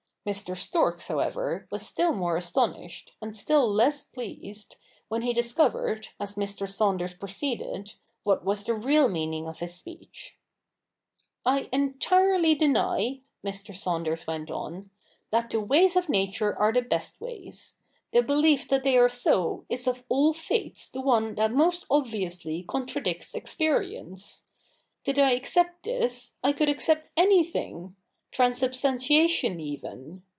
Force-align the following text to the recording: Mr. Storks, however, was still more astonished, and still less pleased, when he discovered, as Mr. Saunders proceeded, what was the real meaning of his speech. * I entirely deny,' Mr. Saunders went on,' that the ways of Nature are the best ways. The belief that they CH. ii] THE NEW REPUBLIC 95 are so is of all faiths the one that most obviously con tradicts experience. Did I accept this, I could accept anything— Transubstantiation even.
Mr. 0.23 0.55
Storks, 0.55 1.07
however, 1.07 1.67
was 1.71 1.81
still 1.83 2.13
more 2.13 2.37
astonished, 2.37 3.11
and 3.23 3.35
still 3.35 3.67
less 3.67 4.05
pleased, 4.05 4.75
when 5.07 5.23
he 5.23 5.33
discovered, 5.33 6.09
as 6.19 6.35
Mr. 6.35 6.69
Saunders 6.69 7.15
proceeded, 7.15 7.91
what 8.21 8.45
was 8.45 8.63
the 8.63 8.73
real 8.75 9.07
meaning 9.09 9.47
of 9.47 9.61
his 9.61 9.73
speech. 9.73 10.37
* 10.91 11.33
I 11.43 11.67
entirely 11.71 12.53
deny,' 12.53 13.21
Mr. 13.43 13.73
Saunders 13.75 14.27
went 14.27 14.51
on,' 14.51 14.91
that 15.31 15.49
the 15.49 15.59
ways 15.59 15.95
of 15.95 16.07
Nature 16.07 16.55
are 16.55 16.71
the 16.71 16.83
best 16.83 17.19
ways. 17.19 17.77
The 18.13 18.21
belief 18.21 18.67
that 18.67 18.83
they 18.83 18.91
CH. 18.91 19.01
ii] 19.01 19.01
THE 19.01 19.01
NEW 19.01 19.01
REPUBLIC 19.01 19.05
95 19.05 19.05
are 19.05 19.53
so 19.57 19.65
is 19.69 19.87
of 19.87 20.03
all 20.07 20.33
faiths 20.33 20.89
the 20.89 21.01
one 21.01 21.33
that 21.33 21.51
most 21.51 21.87
obviously 21.89 22.61
con 22.67 22.85
tradicts 22.85 23.33
experience. 23.33 24.43
Did 25.03 25.17
I 25.17 25.31
accept 25.31 25.81
this, 25.81 26.35
I 26.43 26.51
could 26.53 26.69
accept 26.69 27.09
anything— 27.17 27.95
Transubstantiation 28.31 29.59
even. 29.59 30.23